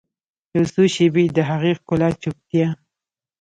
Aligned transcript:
یوڅو 0.53 0.83
شیبې 0.93 1.23
د 1.35 1.37
هغې 1.49 1.71
ښکلې 1.77 2.09
چوپتیا 2.21 2.67